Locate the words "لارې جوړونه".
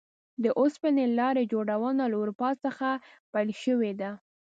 1.19-2.03